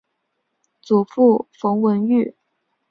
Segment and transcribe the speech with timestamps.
[0.81, 2.35] 祖父冯文玉。